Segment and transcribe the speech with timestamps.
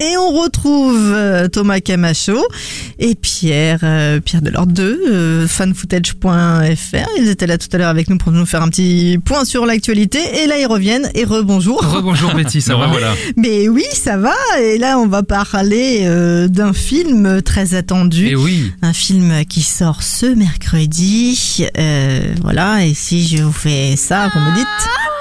[0.00, 2.44] Et on retrouve euh, Thomas Camacho
[2.98, 7.08] et Pierre, euh, Pierre Delors 2, euh, fanfootage.fr.
[7.18, 9.66] Ils étaient là tout à l'heure avec nous pour nous faire un petit point sur
[9.66, 10.18] l'actualité.
[10.42, 11.08] Et là, ils reviennent.
[11.14, 11.80] Et rebonjour.
[11.94, 13.12] Rebonjour Betty, ça va voilà.
[13.36, 14.34] Mais oui, ça va.
[14.60, 18.28] Et là, on va parler euh, d'un film très attendu.
[18.28, 21.64] Et oui, Un film qui sort ce mercredi.
[21.78, 22.84] Euh, voilà.
[22.84, 25.13] Et si je vous fais ça, vous me dites.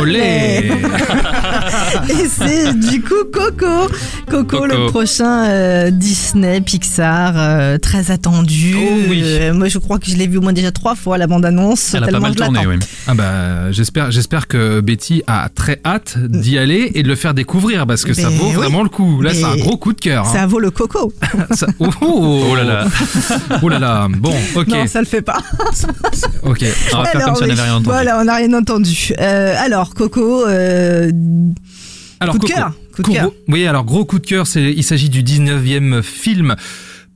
[0.00, 0.70] Olé
[2.08, 3.88] Et c'est du coup Coco.
[4.30, 4.66] Coco, Coco.
[4.66, 8.74] le prochain euh, Disney Pixar, euh, très attendu.
[8.78, 9.22] Oh oui.
[9.24, 11.94] Euh, moi, je crois que je l'ai vu au moins déjà trois fois la bande-annonce.
[11.94, 12.76] Elle a pas mal tourné, oui.
[13.06, 17.34] Ah bah j'espère j'espère que Betty a très hâte d'y aller et de le faire
[17.34, 18.54] découvrir parce que ça Mais vaut oui.
[18.54, 19.20] vraiment le coup.
[19.22, 20.26] Là, c'est un Mais gros coup de cœur.
[20.26, 20.32] hein.
[20.32, 21.12] Ça vaut le Coco.
[21.52, 22.84] Ça- Oh, oh, Oh là là.
[23.62, 24.08] Oh là là.
[24.10, 25.38] Bon, ok, Non, ça le fait pas.
[26.42, 26.64] ok.
[26.94, 27.84] On va faire comme si on n'avait rien entendu.
[27.86, 29.12] Voilà, on n'a rien entendu.
[29.20, 29.54] Euh,
[29.96, 31.10] alors, Coco, euh,
[32.20, 32.54] Alors Coup de Coco.
[32.54, 33.30] cœur, coup de Gros- cœur.
[33.48, 36.56] Oui, alors gros coup de cœur, c'est il s'agit du 19e film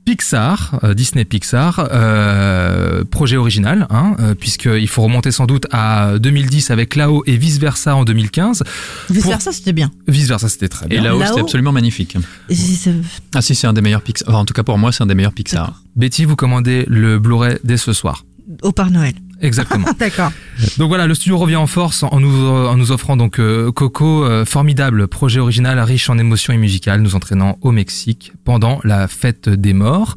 [0.05, 6.19] Pixar, euh, Disney Pixar, euh, projet original, hein, euh, puisqu'il faut remonter sans doute à
[6.19, 8.63] 2010 avec Lao et vice versa en 2015.
[9.09, 9.91] vice Pour- versa, c'était bien.
[10.07, 11.03] Vice versa, c'était très Et bien.
[11.03, 12.17] là-haut, Là-haut c'était absolument magnifique.
[12.49, 12.89] Et si
[13.33, 14.27] Ah si, c'est un des meilleurs Pixar.
[14.29, 15.83] Enfin, en tout cas, pour moi, c'est un des meilleurs Pixar.
[15.95, 18.25] Betty, vous commandez le Blu-ray dès ce soir.
[18.61, 19.13] Au Père Noël.
[19.43, 19.87] Exactement.
[19.99, 20.31] D'accord.
[20.77, 24.23] Donc voilà, le studio revient en force en nous, en nous offrant donc euh, Coco,
[24.23, 29.07] euh, formidable projet original riche en émotions et musicales, nous entraînant au Mexique pendant la
[29.07, 30.15] fête des morts.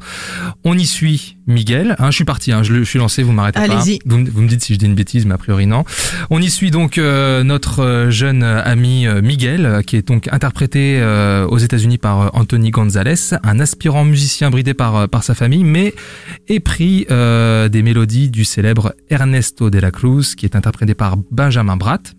[0.63, 1.95] On y suit Miguel.
[1.99, 3.65] Hein, je suis parti, hein, je, je suis lancé, vous m'arrêtez pas.
[3.79, 3.99] Allez-y.
[4.05, 5.85] Vous, me- vous me dites si je dis une bêtise, mais a priori non.
[6.29, 10.27] On y suit donc euh, notre euh, jeune ami euh, Miguel, euh, qui est donc
[10.31, 15.63] interprété euh, aux États-Unis par Anthony Gonzalez, un aspirant musicien bridé par par sa famille,
[15.63, 15.93] mais
[16.47, 21.77] épris euh, des mélodies du célèbre Ernesto de la Cruz, qui est interprété par Benjamin
[21.77, 22.13] Bratt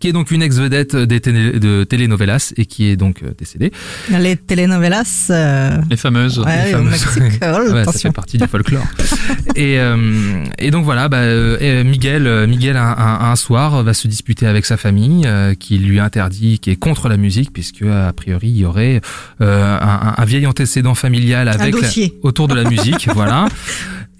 [0.00, 3.70] qui est donc une ex-vedette des télé- de telenovelas et qui est donc euh, décédée.
[4.10, 5.26] Les telenovelas.
[5.30, 6.38] euh, Les fameuses.
[6.40, 7.40] ouais, les au fameuses, Mexique.
[7.42, 8.84] Oh, Ouais, ça fait partie du folklore.
[9.56, 13.94] et, euh, et donc voilà, bah, euh, Miguel, euh, Miguel un, un- un soir va
[13.94, 17.82] se disputer avec sa famille, euh, qui lui interdit, qui est contre la musique, puisque
[17.82, 19.00] a priori il y aurait
[19.40, 21.88] euh, un, un vieil antécédent familial avec la-
[22.22, 23.46] autour de la musique, voilà.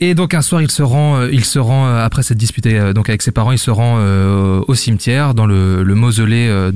[0.02, 2.78] Et donc un soir, il se rend, euh, il se rend euh, après s'être disputé
[2.78, 6.48] euh, donc avec ses parents, il se rend euh, au cimetière dans le, le mausolée
[6.48, 6.70] de,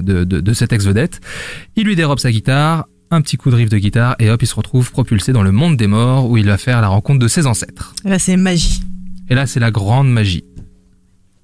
[0.00, 1.20] de, de, de cette ex-vedette.
[1.74, 4.46] Il lui dérobe sa guitare, un petit coup de riff de guitare et hop, il
[4.46, 7.28] se retrouve propulsé dans le monde des morts où il va faire la rencontre de
[7.28, 7.92] ses ancêtres.
[8.04, 8.82] Là, c'est magie.
[9.30, 10.44] Et là, c'est la grande magie.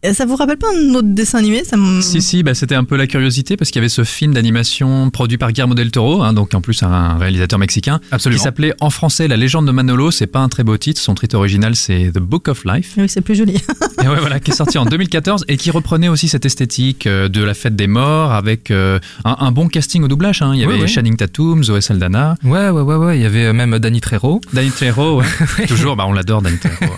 [0.02, 2.74] Et Ça vous rappelle pas un autre dessin animé ça me- Si, si, bah, c'était
[2.74, 5.90] un peu la curiosité parce qu'il y avait ce film d'animation produit par Guillermo del
[5.90, 8.38] Toro, hein, donc en plus un réalisateur mexicain, Absolument.
[8.38, 10.10] qui s'appelait en français La légende de Manolo.
[10.10, 12.94] C'est pas un très beau titre, son titre original c'est The Book of Life.
[12.96, 13.56] Oui, c'est plus joli.
[14.02, 17.28] Et ouais, voilà, qui est sorti en 2014 et qui reprenait aussi cette esthétique euh,
[17.28, 20.40] de la fête des morts avec euh, un, un bon casting au doublage.
[20.40, 20.52] Hein.
[20.54, 20.88] Il y avait oui.
[20.88, 23.18] Channing Tatum, Zoé Saldana, Ouais, ouais, ouais, ouais.
[23.18, 24.40] Il y avait même Danny Trejo.
[24.54, 25.18] Danny Trejo.
[25.58, 25.66] ouais.
[25.66, 26.90] Toujours, bah, on l'adore, Danny Trejo.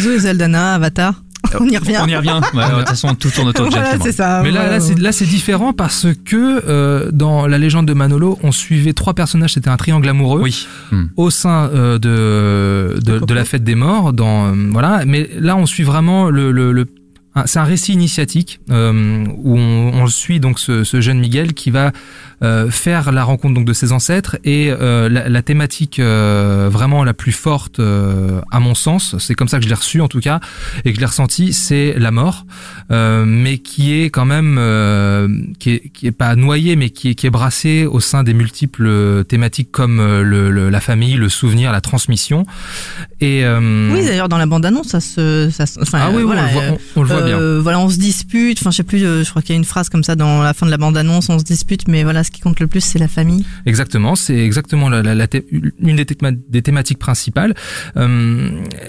[0.00, 1.22] Zoé Saldana, Avatar.
[1.60, 1.98] On y revient.
[2.02, 2.40] On y revient.
[2.54, 4.40] Ouais, de toute façon, tout tourne autour de Voilà, c'est ça.
[4.42, 4.72] Mais là, Voilà.
[4.74, 8.92] là, c'est, là, c'est différent parce que euh, dans la légende de Manolo, on suivait
[8.92, 9.54] trois personnages.
[9.54, 10.40] C'était un triangle amoureux.
[10.42, 10.66] Oui.
[10.92, 11.04] Hmm.
[11.16, 15.56] au sein euh, de, de, de la fête des morts dans euh, voilà mais là
[15.56, 16.86] on suit vraiment le, le,
[17.44, 21.70] c'est un récit initiatique euh, où on, on suit donc ce, ce jeune Miguel qui
[21.70, 21.92] va
[22.42, 27.04] euh, faire la rencontre donc de ses ancêtres et euh, la, la thématique euh, vraiment
[27.04, 30.08] la plus forte euh, à mon sens c'est comme ça que je l'ai reçu en
[30.08, 30.40] tout cas
[30.84, 32.44] et que je l'ai ressenti c'est la mort
[32.90, 35.28] euh, mais qui est quand même euh,
[35.58, 38.34] qui est qui est pas noyé mais qui est qui est brassé au sein des
[38.34, 42.44] multiples thématiques comme le, le- la famille le souvenir la transmission
[43.20, 45.48] et euh, Oui, d'ailleurs, dans la bande-annonce, ça se.
[45.50, 46.62] Ça, se- enfin, ah oui, oui, voilà, on le voit,
[46.96, 48.58] on, on le voit bien euh, Voilà, on se dispute.
[48.60, 49.04] Enfin, je sais plus.
[49.04, 50.76] euh, Je crois qu'il y a une phrase comme ça dans la fin de la
[50.76, 51.28] bande-annonce.
[51.28, 53.44] On se dispute, mais voilà, ce qui compte le plus, c'est la famille.
[53.66, 55.26] Exactement, c'est exactement la, la- la
[55.80, 57.54] une des, théma- des thématiques principales.
[57.96, 58.48] Euh,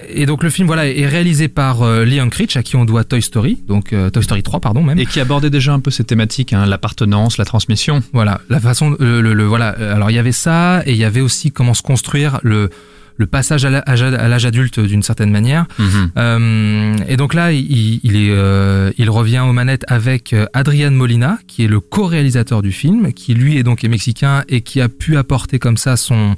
[0.10, 3.04] et donc le film voilà est réalisé par euh, Lee Unkrich à qui on doit
[3.04, 4.98] Toy Story, donc donc euh, Toy Story 3 pardon même.
[4.98, 8.02] Et qui abordait déjà un peu ces thématiques, hein, l'appartenance, la transmission.
[8.12, 9.68] Voilà, la façon, le, le- le- voilà.
[9.70, 12.72] Alors il y avait ça et il y avait aussi comment se construire le
[13.18, 15.66] le passage à l'âge adulte d'une certaine manière.
[15.80, 16.12] Mhm.
[16.18, 20.92] Euh, et donc là, il, il est, euh, il revient aux manettes avec euh, Adrian
[20.92, 24.82] Molina, qui est le co-réalisateur du film, qui lui est donc est mexicain et qui
[24.82, 26.36] a pu apporter comme ça son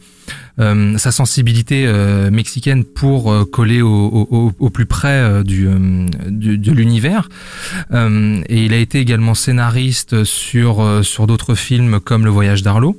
[0.60, 1.92] euh, sa sensibilité
[2.32, 5.68] mexicaine pour coller au, au, au- au plus près du,
[6.28, 7.30] du- de l'univers.
[7.94, 12.96] Et il a été également scénariste sur sur d'autres films comme Le Voyage d'Arlo.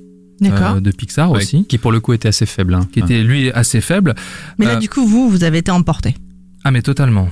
[0.49, 2.75] Euh, de Pixar Ouais, aussi, Qui pour le coup était assez faible.
[2.75, 2.89] hein.
[2.93, 4.15] qui était lui assez faible.
[4.59, 6.15] Mais là, euh, du coup, vous, vous avez été emporté.
[6.65, 7.29] Ah mais totalement.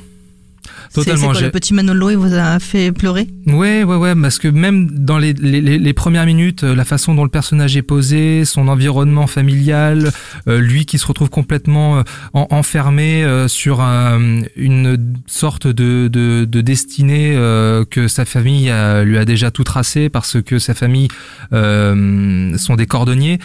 [0.94, 1.32] Totalement.
[1.32, 3.28] quoi, le petit Manolo, il vous a fait pleurer?
[3.46, 7.24] Ouais, ouais, ouais, parce que même dans les, les, premières minutes, euh, la façon dont
[7.24, 10.10] le personnage est posé, son environnement familial,
[10.48, 12.02] euh, lui qui se retrouve complètement euh,
[12.34, 18.70] en- enfermé euh, sur un- une sorte de, de, de destinée euh, que sa famille
[18.70, 21.08] a- lui a déjà tout tracé parce que sa famille
[21.52, 23.38] sont des cordonniers,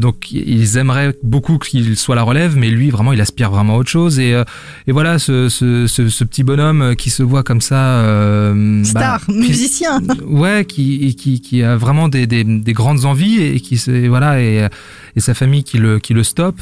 [0.00, 3.78] donc ils aimeraient beaucoup qu'il soit la relève, mais lui vraiment il aspire vraiment à
[3.78, 4.40] autre chose et,
[4.86, 6.65] et voilà ce, ce, ce, ce petit bonhomme
[6.96, 10.00] qui se voit comme ça euh, Star, bah, musicien.
[10.26, 13.76] ouais qui, qui qui a vraiment des, des, des grandes envies et qui
[14.08, 14.68] voilà et,
[15.16, 16.60] et sa famille qui le qui le stoppe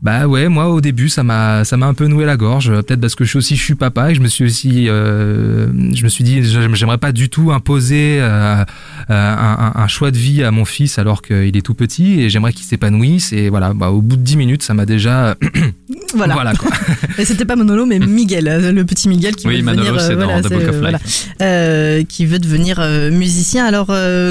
[0.00, 3.00] bah ouais moi au début ça m'a ça m'a un peu noué la gorge peut-être
[3.00, 6.04] parce que je suis aussi je suis papa et je me suis aussi euh, je
[6.04, 8.64] me suis dit j'aim- j'aimerais pas du tout imposer euh,
[9.10, 9.34] euh,
[9.74, 12.64] un, choix de vie à mon fils alors qu'il est tout petit et j'aimerais qu'il
[12.64, 15.34] s'épanouisse et voilà bah au bout de 10 minutes ça m'a déjà
[16.14, 16.34] Voilà.
[16.34, 16.70] voilà quoi
[17.18, 20.16] Et c'était pas Manolo, mais Miguel, le petit Miguel qui Oui, veut Manolo, devenir, c'est
[20.16, 20.78] dans voilà, The c'est, Book of Life.
[20.80, 20.98] voilà,
[21.42, 22.80] euh, qui veut devenir
[23.12, 23.66] musicien.
[23.66, 23.88] Alors,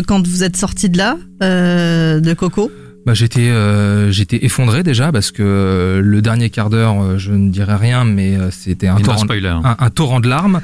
[0.08, 2.72] quand vous êtes sorti de là, de Coco,
[3.08, 7.32] Bah, j'étais euh, j'étais effondré déjà parce que euh, le dernier quart d'heure euh, je
[7.32, 9.48] ne dirais rien mais euh, c'était un torrent spoiler.
[9.48, 10.60] un, un torrent de larmes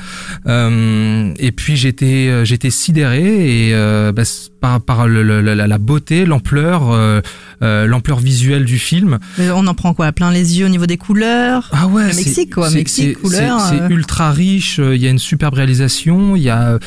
[0.46, 4.24] Euh, et puis j'étais euh, j'étais sidéré et euh, bah,
[4.60, 6.92] par par le- le- la, la beauté l'ampleur
[7.64, 10.98] euh, l'ampleur visuelle du film on en prend quoi Plein les yeux au niveau des
[10.98, 13.88] couleurs ah ouais Le c'est- Mexique, quoi, c'est- Mexique, c'est- couleur, c'est euh.
[13.90, 16.78] ultra riche euh, il y a une superbe réalisation il y a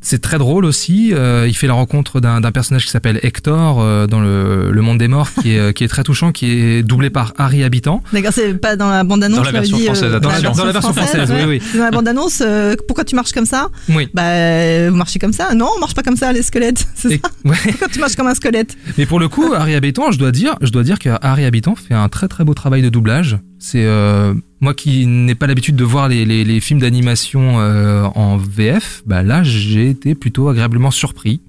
[0.00, 4.06] c'est très drôle aussi euh, il fait la rencontre d'un personnage qui s'appelle Hector euh,
[4.06, 7.10] dans le, le monde des morts qui est qui est très touchant qui est doublé
[7.10, 9.38] par Harry Habitant D'accord, c'est pas dans la bande-annonce.
[9.38, 12.42] Dans la version dit, française, Dans la- dans la version française, oui, Dans la bande-annonce,
[12.44, 13.68] euh, pourquoi tu marches comme ça?
[13.88, 15.54] Oui Bah, vous marchez comme ça?
[15.54, 16.86] Non, on marche pas comme ça, les squelettes.
[16.94, 17.28] C'est ça?
[17.44, 17.56] ouais.
[17.70, 18.76] Pourquoi tu marches comme un squelette?
[18.98, 21.94] Mais pour le coup, Harry Habitant, je dire, je dois dire que Harry Habitant fait
[21.94, 23.38] un très très beau travail de doublage.
[23.58, 29.02] C'est euh, moi qui n'ai pas l'habitude de voir les films d'animation euh, en VF,
[29.06, 31.40] bah là j'ai été plutôt agréablement surpris.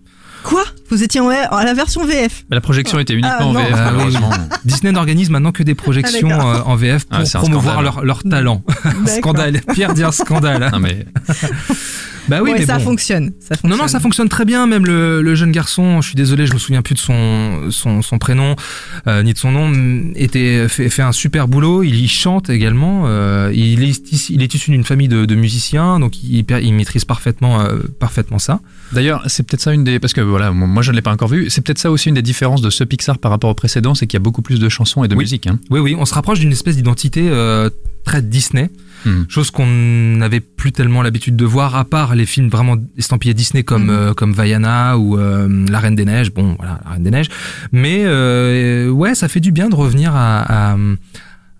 [0.43, 0.63] Quoi?
[0.89, 3.59] Vous étiez en à la version VF la projection était uniquement Ah, en non.
[3.59, 3.91] VF, Ah, oui.
[3.97, 4.29] malheureusement.
[4.65, 8.23] Disney n'organise maintenant que des projections Ah, euh, en VF pour Ah, promouvoir leur, leur
[8.23, 8.63] talent.
[9.07, 9.61] scandale.
[9.73, 10.69] Pierre dit un scandale.
[10.71, 11.05] Non, mais
[12.27, 12.85] Bah oui, Ouais, mais ça bon.
[12.85, 13.33] fonctionne.
[13.39, 13.69] Ça fonctionne.
[13.69, 14.65] Non, non, ça fonctionne très bien.
[14.65, 18.01] Même le, le jeune garçon, je suis désolé, je me souviens plus de son son,
[18.01, 18.55] son prénom
[19.05, 19.71] euh, ni de son nom,
[20.15, 21.83] était fait, fait un super boulot.
[21.83, 23.03] Il y chante également.
[23.05, 26.73] euh, il est issu- il est issu d'une famille de, de musiciens, donc il, il
[26.73, 28.59] maîtrise parfaitement euh, parfaitement ça.
[28.91, 29.99] D'ailleurs, c'est peut-être ça une des.
[29.99, 31.49] Parce que voilà, moi je ne l'ai pas encore vu.
[31.49, 34.05] C'est peut-être ça aussi une des différences de ce Pixar par rapport au précédent, c'est
[34.07, 35.23] qu'il y a beaucoup plus de chansons et de Oui.
[35.23, 35.47] musique.
[35.47, 35.57] Hein.
[35.71, 37.69] Oui, oui, on se rapproche d'une espèce d'identité euh,
[38.03, 38.69] très Disney.
[39.05, 39.23] Hmm.
[39.29, 43.63] Chose qu'on n'avait plus tellement l'habitude de voir, à part les films vraiment estampillés Disney
[43.63, 43.89] comme Mhm.
[43.89, 46.31] euh, comme Vaiana ou euh, La Reine des Neiges.
[46.33, 47.29] Bon, voilà, La Reine des Neiges.
[47.71, 50.77] Mais euh, ouais, ça fait du bien de revenir à, à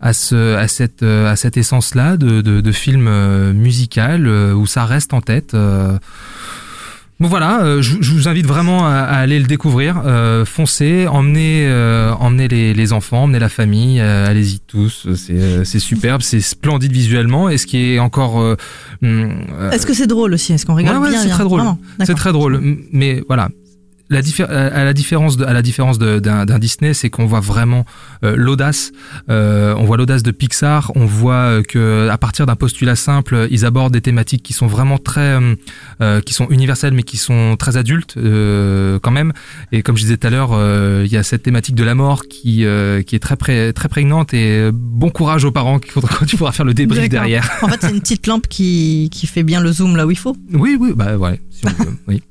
[0.01, 3.05] à ce à cette à cette essence là de de, de film
[3.53, 5.55] musical où ça reste en tête.
[7.17, 10.01] Bon voilà, euh, je, je vous invite vraiment à, à aller le découvrir.
[10.05, 15.07] Euh, foncez, emmenez, euh, emmenez les, les enfants, emmenez la famille, euh, allez-y tous.
[15.15, 17.47] C'est, euh, superbe, c'est splendide visuellement.
[17.49, 18.57] Et ce qui est encore, euh,
[19.01, 19.31] hum,
[19.71, 20.51] Est-ce que c'est drôle aussi?
[20.51, 21.61] Est-ce qu'on rigole Ouais, ouais, bien c'est très drôle.
[22.03, 22.59] C'est très drôle.
[22.91, 23.47] Mais voilà,
[24.09, 27.85] la diffé- à la différence de, à la différence d'un, Disney, c'est qu'on voit vraiment
[28.23, 28.91] euh, l'audace.
[29.29, 30.91] Euh, on voit l'audace de Pixar.
[30.95, 34.67] On voit euh, que à partir d'un postulat simple, ils abordent des thématiques qui sont
[34.67, 35.55] vraiment très, euh,
[36.01, 39.33] euh, qui sont universelles, mais qui sont très adultes euh, quand même.
[39.71, 41.95] Et comme je disais tout à l'heure, euh, il y a cette thématique de la
[41.95, 44.33] mort qui, euh, qui est très, pré- très prégnante.
[44.33, 47.49] Et euh, bon courage aux parents quand, tu pourras faire le débrief derrière.
[47.63, 50.17] En fait, c'est une petite lampe qui, qui fait bien le zoom là où il
[50.17, 50.35] faut.
[50.53, 51.41] Oui, oui, bah ouais.
[51.49, 52.21] Si on peut, oui.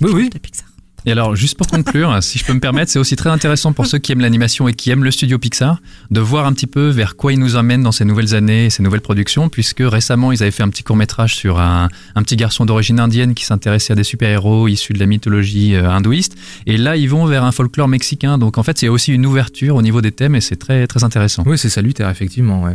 [0.00, 0.30] Oui, oui.
[0.30, 0.67] de Pixar.
[1.08, 3.86] Et alors, juste pour conclure, si je peux me permettre, c'est aussi très intéressant pour
[3.86, 6.88] ceux qui aiment l'animation et qui aiment le studio Pixar de voir un petit peu
[6.88, 10.42] vers quoi ils nous emmènent dans ces nouvelles années ces nouvelles productions, puisque récemment, ils
[10.42, 14.04] avaient fait un petit court-métrage sur un, petit garçon d'origine indienne qui s'intéressait à des
[14.04, 16.36] super-héros issus de la mythologie euh, hindouiste.
[16.66, 18.36] Et là, ils vont vers un folklore mexicain.
[18.36, 21.04] Donc, en fait, c'est aussi une ouverture au niveau des thèmes et c'est très, très
[21.04, 21.42] intéressant.
[21.46, 22.68] Oui, c'est salutaire, effectivement.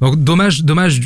[0.00, 1.02] Donc, dommage, dommage.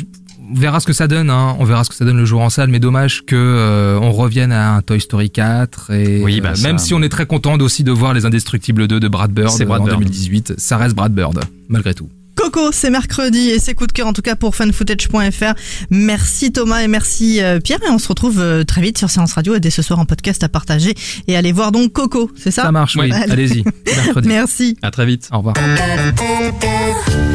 [0.51, 1.29] On verra ce que ça donne.
[1.29, 1.55] Hein.
[1.59, 4.11] On verra ce que ça donne le jour en salle, mais dommage que euh, on
[4.11, 5.91] revienne à un Toy Story 4.
[5.91, 8.25] Et Oui, bah, euh, ça- même si on est très content aussi de voir les
[8.25, 9.97] Indestructibles 2 de Brad Bird C'est Brad en Bird.
[9.99, 12.09] 2018, ça reste Brad Bird malgré tout.
[12.35, 15.53] Coco, c'est mercredi et c'est coup de cœur en tout cas pour fanfootage.fr.
[15.89, 19.33] Merci Thomas et merci euh, Pierre et on se retrouve euh, très vite sur Séance
[19.33, 20.93] Radio et dès ce soir en podcast à partager
[21.27, 22.63] et allez voir donc Coco, c'est ça?
[22.63, 23.11] Ça marche, oui.
[23.11, 23.31] Allez.
[23.31, 24.27] Allez-y, mercredi.
[24.27, 24.77] Merci.
[24.81, 25.29] À très vite.
[25.31, 25.55] Au revoir.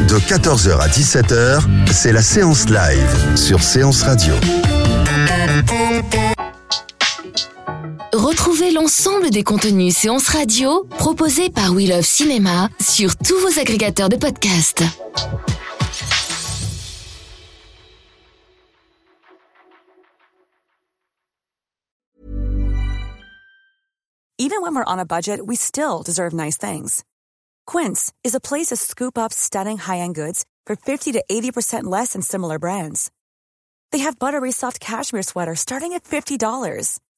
[0.07, 4.33] De 14h à 17h, c'est la séance live sur Séance Radio.
[8.81, 14.15] L'ensemble des contenus séances radio proposés par We Love Cinéma sur tous vos agrégateurs de
[14.15, 14.81] podcasts.
[24.39, 27.03] Even when we're on a budget, we still deserve nice things.
[27.67, 32.13] Quince is a place to scoop up stunning high-end goods for 50 to 80% less
[32.13, 33.11] than similar brands.
[33.91, 36.99] They have buttery soft cashmere sweaters starting at $50,